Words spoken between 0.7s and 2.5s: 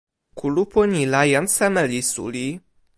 ni la jan seme li suli?